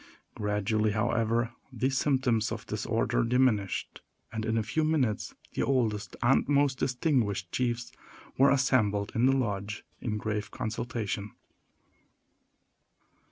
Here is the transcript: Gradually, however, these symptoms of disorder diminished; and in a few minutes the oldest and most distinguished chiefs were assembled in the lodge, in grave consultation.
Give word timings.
Gradually, 0.33 0.93
however, 0.93 1.51
these 1.71 1.95
symptoms 1.95 2.51
of 2.51 2.65
disorder 2.65 3.23
diminished; 3.23 4.01
and 4.33 4.45
in 4.45 4.57
a 4.57 4.63
few 4.63 4.83
minutes 4.83 5.35
the 5.53 5.61
oldest 5.61 6.15
and 6.23 6.47
most 6.49 6.79
distinguished 6.79 7.51
chiefs 7.51 7.91
were 8.35 8.49
assembled 8.49 9.11
in 9.13 9.27
the 9.27 9.37
lodge, 9.37 9.85
in 10.01 10.17
grave 10.17 10.49
consultation. 10.49 11.33